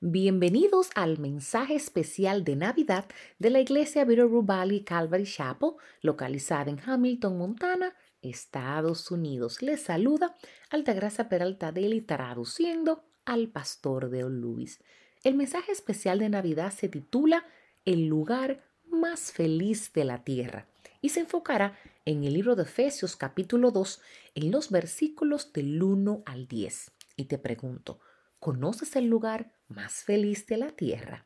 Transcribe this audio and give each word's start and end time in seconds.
Bienvenidos 0.00 0.90
al 0.94 1.18
mensaje 1.18 1.74
especial 1.74 2.44
de 2.44 2.54
Navidad 2.54 3.06
de 3.40 3.50
la 3.50 3.58
iglesia 3.58 4.04
Bitterroot 4.04 4.46
Valley 4.46 4.84
Calvary 4.84 5.24
Chapel, 5.24 5.70
localizada 6.02 6.70
en 6.70 6.78
Hamilton, 6.78 7.36
Montana, 7.36 7.96
Estados 8.22 9.10
Unidos. 9.10 9.60
Les 9.60 9.82
saluda 9.82 10.36
Altagracia 10.70 11.28
Peralta 11.28 11.72
Deli 11.72 12.00
traduciendo 12.00 13.02
al 13.24 13.48
pastor 13.48 14.08
de 14.08 14.22
Luis. 14.30 14.78
El 15.24 15.34
mensaje 15.34 15.72
especial 15.72 16.20
de 16.20 16.28
Navidad 16.28 16.72
se 16.72 16.88
titula 16.88 17.44
El 17.84 18.06
lugar 18.06 18.62
más 18.84 19.32
feliz 19.32 19.92
de 19.94 20.04
la 20.04 20.22
tierra 20.22 20.68
y 21.00 21.08
se 21.08 21.20
enfocará 21.20 21.76
en 22.04 22.22
el 22.22 22.34
libro 22.34 22.54
de 22.54 22.62
Efesios 22.62 23.16
capítulo 23.16 23.72
2 23.72 24.00
en 24.36 24.52
los 24.52 24.70
versículos 24.70 25.52
del 25.52 25.82
1 25.82 26.22
al 26.24 26.46
10. 26.46 26.92
Y 27.16 27.24
te 27.24 27.38
pregunto, 27.38 27.98
¿conoces 28.38 28.96
el 28.96 29.06
lugar 29.06 29.52
más 29.68 30.04
feliz 30.04 30.46
de 30.46 30.56
la 30.56 30.70
Tierra? 30.70 31.24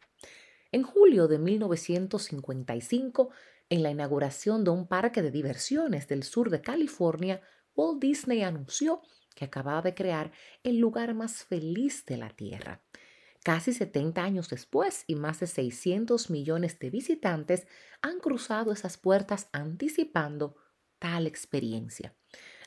En 0.71 0.83
julio 0.83 1.29
de 1.29 1.39
1955, 1.39 3.31
en 3.69 3.83
la 3.83 3.91
inauguración 3.91 4.65
de 4.65 4.71
un 4.71 4.87
parque 4.87 5.23
de 5.23 5.31
diversiones 5.31 6.09
del 6.09 6.23
sur 6.23 6.51
de 6.51 6.61
California, 6.61 7.41
Walt 7.75 8.01
Disney 8.01 8.43
anunció 8.43 9.03
que 9.35 9.45
acababa 9.45 9.83
de 9.83 9.95
crear 9.95 10.33
el 10.63 10.79
lugar 10.79 11.15
más 11.15 11.45
feliz 11.45 12.05
de 12.07 12.17
la 12.17 12.31
Tierra. 12.31 12.83
Casi 13.43 13.73
70 13.73 14.23
años 14.23 14.49
después 14.49 15.05
y 15.07 15.17
más 15.17 15.41
de 15.41 15.47
600 15.47 16.31
millones 16.31 16.79
de 16.79 16.91
visitantes 16.91 17.67
han 18.01 18.21
cruzado 18.21 18.73
esas 18.73 18.99
puertas 18.99 19.49
anticipando 19.53 20.57
tal 20.99 21.27
experiencia. 21.27 22.15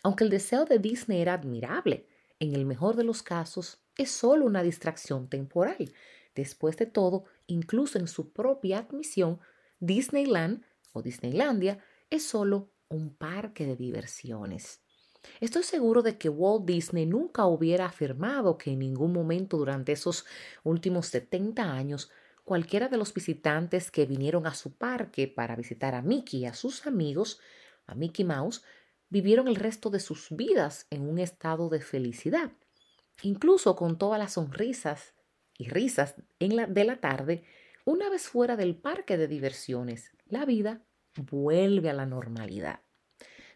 Aunque 0.04 0.26
el 0.26 0.30
deseo 0.30 0.66
de 0.66 0.80
Disney 0.80 1.22
era 1.22 1.34
admirable, 1.34 2.08
en 2.40 2.54
el 2.54 2.66
mejor 2.66 2.98
de 2.98 3.06
los 3.06 3.24
casos, 3.24 3.85
es 3.98 4.12
solo 4.12 4.46
una 4.46 4.64
distracción 4.64 5.30
temporal. 5.30 5.94
Después 6.36 6.78
de 6.78 6.86
todo, 6.86 7.26
incluso 7.48 7.98
en 7.98 8.08
su 8.08 8.32
propia 8.32 8.80
admisión, 8.80 9.40
Disneyland 9.80 10.64
o 10.92 11.02
Disneylandia 11.02 11.80
es 12.10 12.26
solo 12.26 12.72
un 12.90 13.16
parque 13.16 13.66
de 13.66 13.76
diversiones. 13.76 14.82
Estoy 15.40 15.64
seguro 15.64 16.02
de 16.02 16.18
que 16.18 16.30
Walt 16.30 16.66
Disney 16.66 17.06
nunca 17.06 17.46
hubiera 17.46 17.86
afirmado 17.86 18.58
que 18.58 18.72
en 18.72 18.80
ningún 18.80 19.12
momento 19.12 19.58
durante 19.58 19.92
esos 19.92 20.26
últimos 20.64 21.08
70 21.08 21.64
años 21.64 22.12
cualquiera 22.44 22.90
de 22.90 22.98
los 22.98 23.14
visitantes 23.14 23.90
que 23.90 24.06
vinieron 24.06 24.46
a 24.46 24.54
su 24.54 24.76
parque 24.76 25.28
para 25.28 25.56
visitar 25.56 25.96
a 25.96 26.02
Mickey 26.02 26.42
y 26.42 26.46
a 26.46 26.54
sus 26.54 26.86
amigos, 26.86 27.40
a 27.88 27.96
Mickey 27.96 28.24
Mouse, 28.24 28.64
vivieron 29.10 29.48
el 29.48 29.56
resto 29.56 29.90
de 29.90 30.00
sus 30.00 30.28
vidas 30.30 30.86
en 30.92 31.10
un 31.10 31.20
estado 31.20 31.70
de 31.70 31.82
felicidad. 31.82 32.52
Incluso 33.22 33.76
con 33.76 33.98
todas 33.98 34.20
las 34.20 34.34
sonrisas 34.34 35.14
y 35.58 35.70
risas 35.70 36.16
en 36.40 36.56
la, 36.56 36.68
de 36.68 36.84
la 36.84 36.98
tarde, 36.98 37.44
una 37.86 38.10
vez 38.10 38.28
fuera 38.28 38.56
del 38.56 38.76
parque 38.76 39.18
de 39.18 39.28
diversiones, 39.28 40.12
la 40.26 40.46
vida 40.46 40.84
vuelve 41.16 41.90
a 41.90 41.94
la 41.94 42.06
normalidad. 42.06 42.82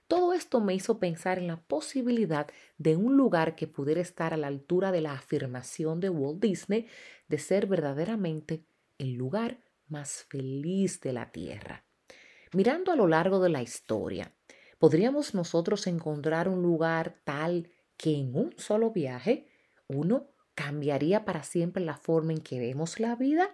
Todo 0.07 0.33
esto 0.33 0.59
me 0.59 0.73
hizo 0.73 0.99
pensar 0.99 1.37
en 1.37 1.47
la 1.47 1.61
posibilidad 1.61 2.47
de 2.77 2.95
un 2.95 3.15
lugar 3.15 3.55
que 3.55 3.67
pudiera 3.67 4.01
estar 4.01 4.33
a 4.33 4.37
la 4.37 4.47
altura 4.47 4.91
de 4.91 5.01
la 5.01 5.13
afirmación 5.13 5.99
de 5.99 6.09
Walt 6.09 6.41
Disney 6.41 6.87
de 7.27 7.37
ser 7.37 7.67
verdaderamente 7.67 8.63
el 8.97 9.13
lugar 9.13 9.59
más 9.87 10.25
feliz 10.29 10.99
de 11.01 11.13
la 11.13 11.31
Tierra. 11.31 11.83
Mirando 12.53 12.91
a 12.91 12.95
lo 12.95 13.07
largo 13.07 13.39
de 13.39 13.49
la 13.49 13.61
historia, 13.61 14.33
¿Podríamos 14.79 15.33
nosotros 15.35 15.87
encontrar 15.87 16.47
un 16.47 16.61
lugar 16.61 17.19
tal 17.25 17.69
que 17.97 18.17
en 18.17 18.33
un 18.33 18.53
solo 18.57 18.91
viaje 18.91 19.48
uno 19.89 20.29
cambiaría 20.55 21.25
para 21.25 21.43
siempre 21.43 21.83
la 21.83 21.97
forma 21.97 22.31
en 22.31 22.41
que 22.41 22.59
vemos 22.59 22.99
la 22.99 23.15
vida? 23.15 23.49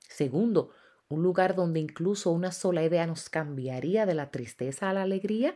Segundo, 0.00 0.70
un 1.08 1.22
lugar 1.22 1.54
donde 1.54 1.80
incluso 1.80 2.30
una 2.32 2.52
sola 2.52 2.82
idea 2.84 3.06
nos 3.06 3.30
cambiaría 3.30 4.06
de 4.06 4.14
la 4.14 4.30
tristeza 4.30 4.90
a 4.90 4.92
la 4.92 5.02
alegría. 5.02 5.54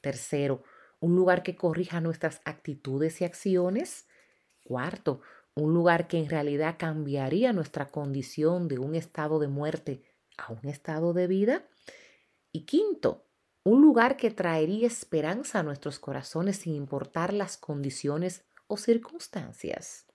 Tercero, 0.00 0.62
un 1.00 1.16
lugar 1.16 1.42
que 1.42 1.56
corrija 1.56 2.00
nuestras 2.00 2.40
actitudes 2.44 3.20
y 3.20 3.24
acciones. 3.24 4.06
Cuarto, 4.62 5.20
un 5.54 5.74
lugar 5.74 6.06
que 6.06 6.18
en 6.18 6.28
realidad 6.28 6.76
cambiaría 6.78 7.52
nuestra 7.52 7.90
condición 7.90 8.68
de 8.68 8.78
un 8.78 8.94
estado 8.94 9.38
de 9.38 9.48
muerte 9.48 10.02
a 10.36 10.52
un 10.52 10.68
estado 10.68 11.12
de 11.12 11.26
vida. 11.26 11.64
Y 12.52 12.66
quinto, 12.66 13.26
un 13.64 13.82
lugar 13.82 14.16
que 14.16 14.30
traería 14.30 14.86
esperanza 14.86 15.60
a 15.60 15.62
nuestros 15.62 15.98
corazones 15.98 16.58
sin 16.58 16.74
importar 16.74 17.32
las 17.32 17.56
condiciones 17.56 18.44
circunstancias. 18.76 20.06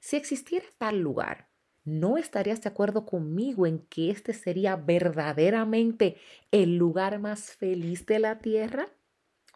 Si 0.00 0.16
existiera 0.16 0.66
tal 0.78 1.00
lugar, 1.00 1.50
¿no 1.84 2.16
estarías 2.16 2.62
de 2.62 2.68
acuerdo 2.68 3.04
conmigo 3.04 3.66
en 3.66 3.80
que 3.86 4.10
este 4.10 4.32
sería 4.32 4.76
verdaderamente 4.76 6.16
el 6.50 6.76
lugar 6.76 7.18
más 7.18 7.52
feliz 7.52 8.06
de 8.06 8.18
la 8.18 8.38
tierra? 8.38 8.88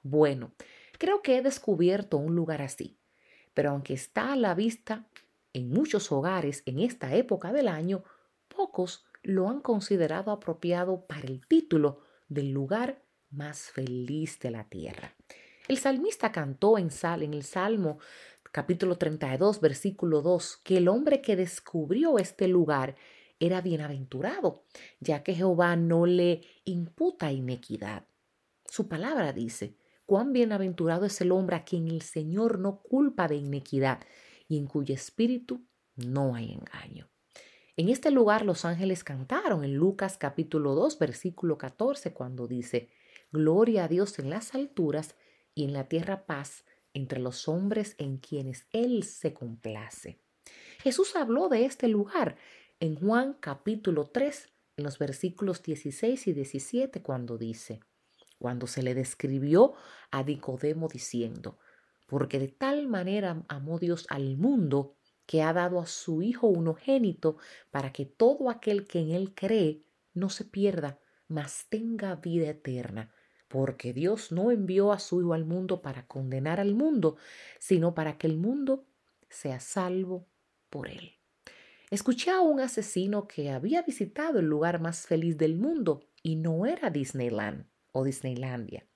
Bueno, 0.03 0.53
creo 0.99 1.23
que 1.23 1.39
he 1.39 1.43
descubierto 1.43 2.19
un 2.19 2.35
lugar 2.35 2.63
así, 2.63 2.99
pero 3.55 3.71
aunque 3.71 3.95
está 3.95 4.33
a 4.33 4.37
la 4.37 4.55
vista 4.55 5.09
en 5.53 5.71
muchos 5.71 6.13
hogares 6.13 6.63
en 6.67 6.81
esta 6.81 7.15
época 7.15 7.53
del 7.53 7.69
año, 7.69 8.05
pocos 8.49 9.07
lo 9.23 9.49
han 9.49 9.61
considerado 9.61 10.31
apropiado 10.31 11.07
para 11.07 11.27
el 11.27 11.47
título 11.47 12.03
del 12.29 12.51
lugar 12.51 13.03
más 13.31 13.71
feliz 13.71 14.39
de 14.41 14.51
la 14.51 14.69
tierra. 14.69 15.17
El 15.67 15.79
salmista 15.79 16.31
cantó 16.31 16.77
en, 16.77 16.91
sal, 16.91 17.23
en 17.23 17.33
el 17.33 17.43
Salmo 17.43 17.99
capítulo 18.53 18.99
32, 18.99 19.63
versículo 19.63 20.21
2, 20.21 20.59
que 20.63 20.77
el 20.77 20.89
hombre 20.89 21.23
que 21.23 21.37
descubrió 21.37 22.19
este 22.19 22.49
lugar 22.49 22.97
era 23.41 23.63
bienaventurado, 23.63 24.65
ya 25.01 25.23
que 25.23 25.35
Jehová 25.35 25.75
no 25.77 26.05
le 26.05 26.43
imputa 26.65 27.33
inequidad. 27.33 28.07
Su 28.67 28.89
palabra 28.89 29.33
dice, 29.33 29.79
cuán 30.05 30.35
bienaventurado 30.35 31.07
es 31.07 31.19
el 31.23 31.33
hombre 31.33 31.57
a 31.57 31.65
quien 31.65 31.89
el 31.89 32.03
Señor 32.03 32.59
no 32.59 32.83
culpa 32.83 33.27
de 33.27 33.37
inequidad 33.37 34.01
y 34.47 34.59
en 34.59 34.67
cuyo 34.67 34.95
espíritu 34.95 35.67
no 35.97 36.35
hay 36.35 36.53
engaño. 36.53 37.09
En 37.77 37.89
este 37.89 38.11
lugar 38.11 38.45
los 38.45 38.67
ángeles 38.67 39.03
cantaron 39.03 39.65
en 39.65 39.75
Lucas 39.75 40.19
capítulo 40.19 40.75
2, 40.75 40.99
versículo 40.99 41.57
14, 41.57 42.13
cuando 42.13 42.47
dice, 42.47 42.91
Gloria 43.33 43.85
a 43.85 43.89
Dios 43.89 44.19
en 44.19 44.31
las 44.31 44.55
alturas 44.55 45.17
y 45.55 45.65
en 45.65 45.73
la 45.73 45.89
tierra 45.89 46.27
paz 46.27 46.65
entre 46.93 47.21
los 47.21 47.49
hombres 47.49 47.97
en 47.99 48.19
quienes 48.19 48.67
Él 48.71 49.03
se 49.03 49.35
complace. 49.35 50.21
Jesús 50.83 51.17
habló 51.17 51.49
de 51.49 51.65
este 51.65 51.89
lugar 51.89 52.37
en 52.81 52.97
Juan 52.97 53.35
capítulo 53.41 54.07
3, 54.07 54.53
en 54.77 54.85
los 54.85 54.99
versículos 54.99 55.63
16 55.63 56.27
y 56.27 56.33
17, 56.33 57.03
cuando 57.03 57.39
dice, 57.39 57.81
cuando 58.39 58.67
se 58.67 58.83
le 58.83 58.95
describió 58.95 59.75
a 60.11 60.23
Nicodemo 60.23 60.89
diciendo, 60.89 61.59
porque 62.07 62.39
de 62.39 62.49
tal 62.49 62.89
manera 62.89 63.45
amó 63.49 63.79
Dios 63.79 64.07
al 64.11 64.37
mundo 64.37 64.97
que 65.27 65.43
ha 65.43 65.53
dado 65.53 65.81
a 65.81 65.87
su 65.87 66.21
Hijo 66.23 66.49
unogénito 66.49 67.39
para 67.71 67.93
que 67.93 68.05
todo 68.05 68.51
aquel 68.51 68.87
que 68.87 69.01
en 69.01 69.11
Él 69.13 69.35
cree 69.35 69.85
no 70.13 70.29
se 70.29 70.45
pierda, 70.45 71.01
mas 71.29 71.67
tenga 71.71 72.17
vida 72.17 72.51
eterna 72.51 73.14
porque 73.55 73.93
Dios 73.93 74.33
no 74.33 74.51
envió 74.51 74.91
a 74.91 74.99
su 74.99 75.21
Hijo 75.21 75.33
al 75.33 75.45
mundo 75.45 75.81
para 75.81 76.09
condenar 76.09 76.59
al 76.59 76.75
mundo, 76.75 77.19
sino 77.61 77.95
para 77.95 78.19
que 78.19 78.27
el 78.27 78.37
mundo 78.37 78.85
sea 79.29 79.61
salvo 79.61 80.27
por 80.71 80.89
él. 80.89 81.13
Escuché 81.89 82.33
a 82.33 82.41
un 82.41 82.59
asesino 82.59 83.29
que 83.29 83.53
había 83.53 83.83
visitado 83.83 84.41
el 84.41 84.47
lugar 84.47 84.81
más 84.81 85.07
feliz 85.07 85.39
del 85.39 85.55
mundo 85.55 86.01
y 86.21 86.35
no 86.35 86.67
era 86.67 86.91
Disneyland 86.91 87.67
o 87.93 88.03
Disneylandia, 88.03 88.89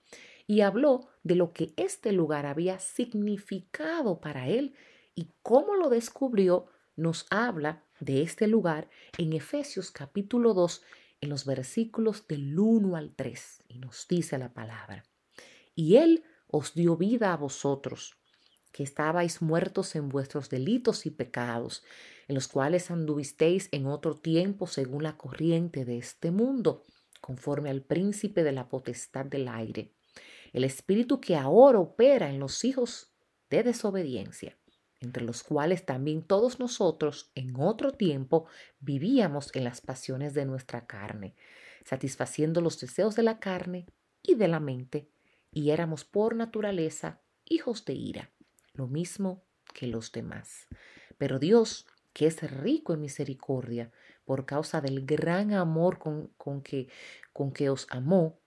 y 0.49 0.63
habló 0.63 1.07
de 1.23 1.37
lo 1.37 1.53
que 1.53 1.73
este 1.77 2.11
lugar 2.11 2.45
había 2.45 2.81
significado 2.81 4.19
para 4.19 4.49
él 4.49 4.75
y 5.15 5.31
cómo 5.41 5.77
lo 5.77 5.89
descubrió, 5.89 6.67
nos 6.97 7.29
habla 7.31 7.85
de 8.01 8.23
este 8.23 8.49
lugar 8.49 8.91
en 9.19 9.35
Efesios 9.35 9.93
capítulo 9.93 10.53
2 10.53 10.83
en 11.21 11.31
los 11.31 11.45
versículos 11.45 12.27
del 12.29 12.59
1 12.59 12.97
al 12.97 13.15
3 13.15 13.65
y 13.69 13.79
nos 13.79 14.07
dice 14.09 14.39
la 14.39 14.53
palabra. 14.53 15.05
Y 15.75 15.97
Él 15.97 16.25
os 16.47 16.75
dio 16.75 16.97
vida 16.97 17.33
a 17.33 17.37
vosotros, 17.37 18.17
que 18.73 18.83
estabais 18.83 19.43
muertos 19.43 19.97
en 19.97 20.09
vuestros 20.09 20.49
delitos 20.51 21.07
y 21.07 21.11
pecados, 21.11 21.83
en 22.27 22.35
los 22.35 22.49
cuales 22.49 22.91
anduvisteis 22.91 23.69
en 23.73 23.87
otro 23.87 24.15
tiempo 24.15 24.67
según 24.67 25.03
la 25.03 25.17
corriente 25.17 25.85
de 25.85 25.99
este 25.99 26.31
mundo, 26.31 26.85
conforme 27.21 27.71
al 27.71 27.83
príncipe 27.83 28.43
de 28.43 28.53
la 28.53 28.69
potestad 28.69 29.27
del 29.27 29.49
aire, 29.49 29.93
el 30.53 30.65
espíritu 30.65 31.21
que 31.21 31.37
ahora 31.37 31.79
opera 31.79 32.29
en 32.31 32.39
los 32.39 32.65
hijos 32.65 33.13
de 33.51 33.63
desobediencia 33.63 34.58
entre 35.01 35.25
los 35.25 35.43
cuales 35.43 35.87
también 35.87 36.23
todos 36.23 36.59
nosotros 36.59 37.31
en 37.35 37.55
otro 37.57 37.93
tiempo 37.93 38.47
vivíamos 38.81 39.55
en 39.55 39.65
las 39.65 39.81
pasiones 39.81 40.35
de 40.35 40.45
nuestra 40.45 40.87
carne, 40.87 41.35
satisfaciendo 41.85 42.61
los 42.61 42.81
deseos 42.81 43.15
de 43.15 43.23
la 43.23 43.39
carne 43.39 43.87
y 44.23 44.35
de 44.35 44.49
la 44.49 44.61
mente, 44.61 45.09
y 45.53 45.71
éramos 45.71 46.05
por 46.05 46.35
naturaleza 46.35 47.21
hijos 47.45 47.85
de 47.85 47.95
ira, 47.95 48.31
lo 48.75 48.87
mismo 48.87 49.45
que 49.73 49.87
los 49.87 50.13
demás. 50.13 50.67
Pero 51.17 51.39
Dios, 51.39 51.87
que 52.13 52.27
es 52.27 52.43
rico 52.51 52.93
en 52.93 53.01
misericordia, 53.01 53.93
por 54.25 54.45
causa 54.45 54.81
del 54.81 55.07
gran 55.07 55.53
amor 55.55 55.99
con, 55.99 56.29
con, 56.37 56.63
que, 56.63 56.89
con 57.33 57.53
que 57.53 57.71
os 57.71 57.87
amó, 57.89 58.41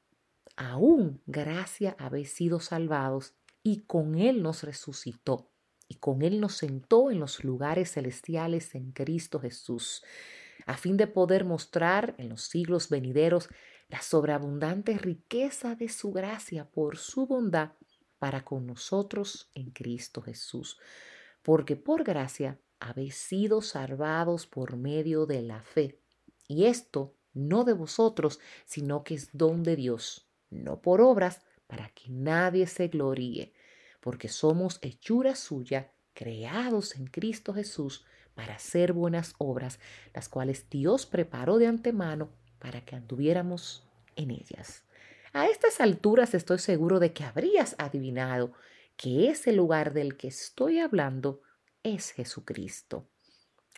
aún 0.56 1.22
gracia 1.26 1.96
habéis 1.98 2.34
sido 2.34 2.60
salvados, 2.60 3.34
y 3.64 3.82
con 3.82 4.16
Él 4.16 4.42
nos 4.42 4.64
resucitó, 4.64 5.51
y 5.92 5.96
con 5.96 6.22
Él 6.22 6.40
nos 6.40 6.54
sentó 6.56 7.12
en 7.12 7.20
los 7.20 7.44
lugares 7.44 7.92
celestiales 7.92 8.76
en 8.76 8.94
Cristo 8.94 9.42
Jesús, 9.42 10.06
a 10.66 10.78
fin 10.78 10.96
de 10.96 11.06
poder 11.06 11.44
mostrar 11.44 12.16
en 12.18 12.30
los 12.30 12.44
siglos 12.44 12.88
venideros 12.88 13.50
la 13.90 14.02
sobreabundante 14.02 14.98
riqueza 14.98 15.76
de 15.76 15.90
su 15.90 16.14
gracia 16.14 16.64
por 16.64 16.98
su 16.98 17.28
bondad 17.28 17.72
para 18.20 18.46
con 18.46 18.68
nosotros 18.68 19.50
en 19.54 19.72
Cristo 19.72 20.22
Jesús. 20.22 20.80
Porque 21.44 21.76
por 21.76 22.06
gracia 22.06 22.58
habéis 22.80 23.16
sido 23.16 23.62
salvados 23.62 24.48
por 24.48 24.78
medio 24.78 25.26
de 25.26 25.42
la 25.42 25.62
fe. 25.62 26.00
Y 26.48 26.68
esto 26.68 27.16
no 27.34 27.66
de 27.66 27.74
vosotros, 27.74 28.40
sino 28.64 29.04
que 29.04 29.16
es 29.16 29.30
don 29.34 29.62
de 29.62 29.76
Dios, 29.76 30.26
no 30.50 30.80
por 30.80 31.02
obras, 31.02 31.42
para 31.68 31.90
que 31.90 32.10
nadie 32.10 32.66
se 32.66 32.88
gloríe, 32.88 33.52
porque 34.02 34.28
somos 34.28 34.80
hechura 34.82 35.36
suya, 35.36 35.94
creados 36.14 36.96
en 36.96 37.08
Cristo 37.08 37.54
Jesús, 37.54 38.06
para 38.36 38.56
hacer 38.56 38.92
buenas 38.94 39.36
obras, 39.38 39.80
las 40.14 40.28
cuales 40.28 40.70
Dios 40.70 41.06
preparó 41.06 41.58
de 41.58 41.68
antemano 41.68 42.30
para 42.60 42.84
que 42.84 42.96
anduviéramos 42.96 43.88
en 44.16 44.32
ellas. 44.32 44.84
A 45.34 45.48
estas 45.48 45.80
alturas 45.80 46.34
estoy 46.34 46.60
seguro 46.60 47.00
de 47.00 47.14
que 47.14 47.24
habrías 47.24 47.76
adivinado 47.78 48.54
que 48.98 49.30
ese 49.30 49.54
lugar 49.54 49.94
del 49.94 50.18
que 50.18 50.28
estoy 50.28 50.80
hablando 50.80 51.42
es 51.84 52.12
Jesucristo. 52.12 53.10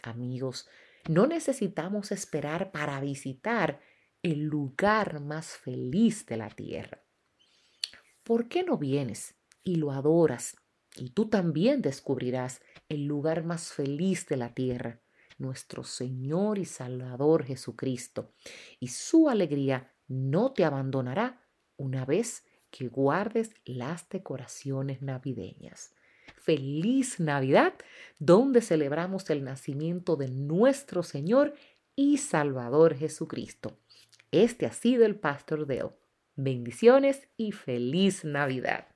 Amigos, 0.02 0.68
no 1.08 1.28
necesitamos 1.28 2.12
esperar 2.12 2.72
para 2.72 3.00
visitar 3.00 3.82
el 4.22 4.44
lugar 4.44 5.20
más 5.20 5.58
feliz 5.58 6.26
de 6.26 6.38
la 6.38 6.50
tierra. 6.50 7.04
¿Por 8.24 8.48
qué 8.48 8.64
no 8.64 8.78
vienes 8.78 9.36
y 9.64 9.76
lo 9.76 9.92
adoras? 9.92 10.56
Y 10.96 11.10
tú 11.10 11.30
también 11.30 11.82
descubrirás 11.82 12.62
el 12.90 13.06
lugar 13.06 13.44
más 13.44 13.72
feliz 13.72 14.28
de 14.28 14.38
la 14.38 14.54
tierra, 14.54 15.02
nuestro 15.38 15.84
Señor 15.84 16.60
y 16.60 16.66
Salvador 16.66 17.46
Jesucristo. 17.46 18.34
Y 18.80 18.90
su 18.90 19.30
alegría 19.30 19.94
no 20.08 20.54
te 20.54 20.66
abandonará 20.66 21.42
una 21.78 22.06
vez 22.06 22.46
que 22.70 22.88
guardes 22.88 23.54
las 23.66 24.10
decoraciones 24.10 25.02
navideñas. 25.02 25.94
Feliz 26.38 27.20
Navidad, 27.20 27.74
donde 28.20 28.62
celebramos 28.62 29.30
el 29.30 29.44
nacimiento 29.44 30.16
de 30.16 30.30
nuestro 30.30 31.04
Señor 31.04 31.54
y 31.96 32.18
Salvador 32.18 32.96
Jesucristo. 32.96 33.78
Este 34.32 34.66
ha 34.66 34.74
sido 34.74 35.06
el 35.06 35.16
Pastor 35.16 35.68
Deo. 35.68 35.98
Bendiciones 36.36 37.28
y 37.38 37.52
feliz 37.52 38.26
Navidad. 38.26 38.88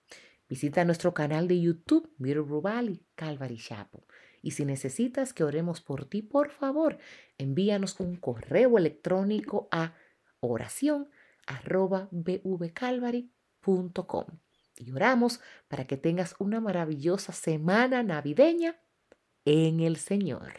Visita 0.48 0.84
nuestro 0.84 1.14
canal 1.14 1.46
de 1.46 1.60
YouTube, 1.60 2.12
Miro 2.18 2.44
Rubali 2.44 3.04
Calvary 3.14 3.58
Chapo. 3.58 4.04
Y 4.40 4.52
si 4.52 4.64
necesitas 4.64 5.32
que 5.32 5.44
oremos 5.44 5.80
por 5.80 6.06
ti, 6.06 6.22
por 6.22 6.50
favor, 6.50 6.98
envíanos 7.36 8.00
un 8.00 8.16
correo 8.16 8.78
electrónico 8.78 9.68
a 9.70 9.94
oración 10.40 11.08
Y 14.76 14.92
oramos 14.92 15.40
para 15.66 15.86
que 15.86 15.96
tengas 15.96 16.36
una 16.38 16.60
maravillosa 16.60 17.32
semana 17.32 18.02
navideña 18.02 18.76
en 19.44 19.80
el 19.80 19.96
Señor. 19.96 20.52